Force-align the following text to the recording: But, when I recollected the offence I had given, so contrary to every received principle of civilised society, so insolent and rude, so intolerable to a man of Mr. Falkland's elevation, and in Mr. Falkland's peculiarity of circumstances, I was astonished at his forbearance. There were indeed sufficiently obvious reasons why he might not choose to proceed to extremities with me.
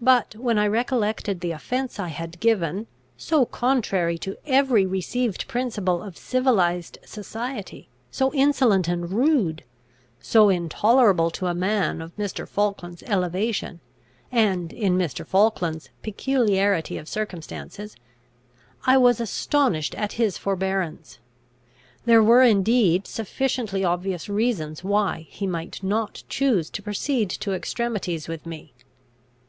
But, 0.00 0.36
when 0.36 0.60
I 0.60 0.68
recollected 0.68 1.40
the 1.40 1.50
offence 1.50 1.98
I 1.98 2.06
had 2.06 2.38
given, 2.38 2.86
so 3.16 3.44
contrary 3.44 4.16
to 4.18 4.38
every 4.46 4.86
received 4.86 5.48
principle 5.48 6.04
of 6.04 6.16
civilised 6.16 6.98
society, 7.04 7.88
so 8.08 8.32
insolent 8.32 8.86
and 8.86 9.10
rude, 9.10 9.64
so 10.20 10.50
intolerable 10.50 11.32
to 11.32 11.46
a 11.48 11.52
man 11.54 12.00
of 12.00 12.16
Mr. 12.16 12.46
Falkland's 12.46 13.02
elevation, 13.08 13.80
and 14.30 14.72
in 14.72 14.96
Mr. 14.96 15.26
Falkland's 15.26 15.88
peculiarity 16.00 16.96
of 16.96 17.08
circumstances, 17.08 17.96
I 18.84 18.96
was 18.96 19.20
astonished 19.20 19.96
at 19.96 20.12
his 20.12 20.38
forbearance. 20.38 21.18
There 22.04 22.22
were 22.22 22.44
indeed 22.44 23.08
sufficiently 23.08 23.82
obvious 23.82 24.28
reasons 24.28 24.84
why 24.84 25.26
he 25.28 25.44
might 25.48 25.82
not 25.82 26.22
choose 26.28 26.70
to 26.70 26.84
proceed 26.84 27.30
to 27.30 27.52
extremities 27.52 28.28
with 28.28 28.46
me. 28.46 28.72